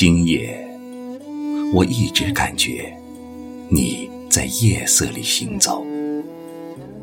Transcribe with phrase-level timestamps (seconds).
[0.00, 0.56] 今夜，
[1.74, 2.96] 我一直感觉
[3.68, 5.84] 你在夜色里行走，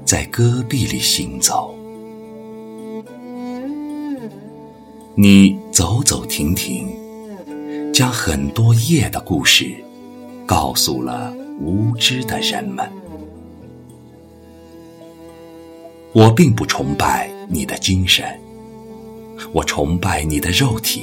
[0.05, 1.75] 在戈壁里行走。
[5.14, 6.88] 你走走停停，
[7.93, 9.75] 将很多夜的故事
[10.46, 12.89] 告诉了无知的人们。
[16.14, 18.39] 我并不崇拜你的精神，
[19.51, 21.01] 我崇拜你的肉体，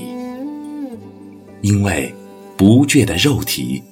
[1.62, 2.15] 因为
[2.57, 3.83] 不倔的肉体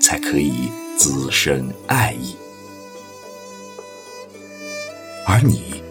[0.00, 2.34] 才可以滋生爱意，
[5.26, 5.82] 而你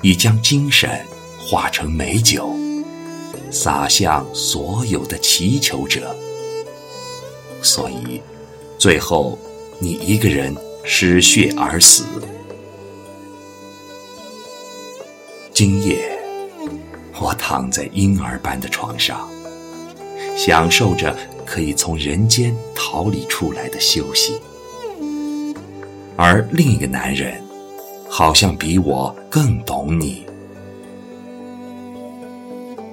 [0.00, 0.88] 已将精神
[1.38, 2.54] 化成美酒。
[3.52, 6.14] 洒向所有的祈求者，
[7.62, 8.22] 所以
[8.78, 9.36] 最后
[9.80, 12.04] 你一个人失血而死。
[15.52, 16.16] 今夜
[17.20, 19.28] 我躺在婴儿般的床上，
[20.42, 24.40] 享受着可以从人间逃离出来的休息，
[26.16, 27.34] 而另一个男人
[28.08, 30.24] 好像比我更懂你。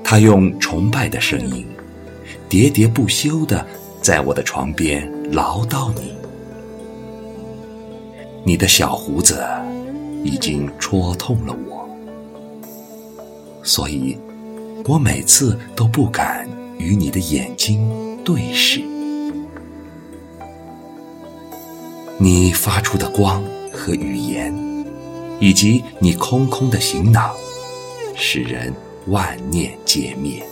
[0.03, 1.65] 他用崇拜的声音，
[2.49, 3.65] 喋喋不休地
[4.01, 6.13] 在我的床边唠叨你。
[8.43, 9.41] 你的小胡子
[10.21, 11.87] 已经戳痛了我，
[13.63, 14.17] 所以
[14.83, 16.45] 我每次都不敢
[16.78, 18.81] 与你的眼睛对视。
[22.20, 24.53] 你发出的光和语言，
[25.39, 27.36] 以及你空空的行囊，
[28.16, 28.73] 使人。
[29.09, 30.45] 万念皆灭。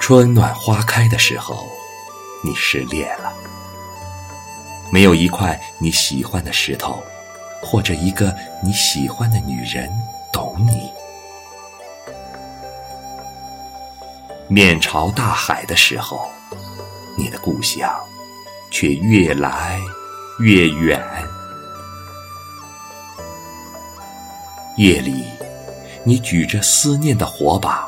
[0.00, 1.66] 春暖花开的时候，
[2.44, 3.32] 你失恋了。
[4.92, 7.02] 没有一块你喜欢的石头，
[7.60, 8.32] 或者一个
[8.64, 9.90] 你喜欢的女人
[10.32, 10.88] 懂你。
[14.50, 16.26] 面朝大海的时候，
[17.18, 17.94] 你的故乡
[18.70, 19.78] 却越来
[20.40, 21.02] 越远。
[24.78, 25.24] 夜里，
[26.04, 27.86] 你举着思念的火把，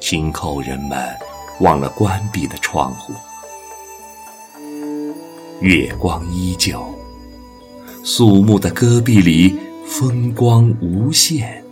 [0.00, 1.14] 轻叩人们
[1.60, 3.12] 忘了关闭的窗户。
[5.60, 6.82] 月光依旧，
[8.04, 11.63] 肃穆的戈壁里风光无限。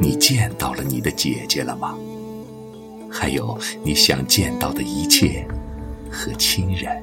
[0.00, 1.96] 你见到了你的姐姐了吗？
[3.10, 5.46] 还有你想见到的一切
[6.10, 7.02] 和亲人。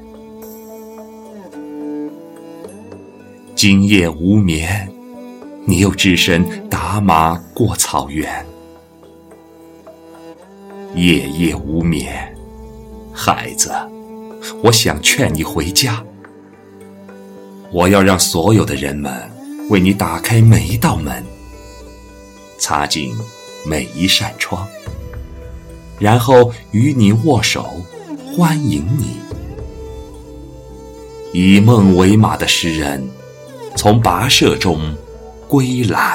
[3.56, 4.90] 今夜无眠。
[5.68, 8.46] 你又只身打马过草原，
[10.94, 12.32] 夜夜无眠。
[13.12, 13.72] 孩子，
[14.62, 16.04] 我想劝你回家。
[17.72, 19.12] 我要让所有的人们
[19.68, 21.24] 为你打开每一道门，
[22.58, 23.16] 擦净
[23.66, 24.68] 每一扇窗，
[26.00, 27.82] 然后与你握手，
[28.36, 29.18] 欢迎你。
[31.34, 33.10] 以梦为马的诗人，
[33.76, 34.96] 从跋涉中。
[35.48, 36.15] 归来。